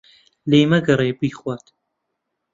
لێ 0.49 0.61
مەگەڕێ 0.71 1.09
بیخوات. 1.19 1.65